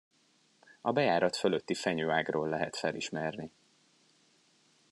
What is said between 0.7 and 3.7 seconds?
A bejárat fölötti fenyőágról lehet felismerni.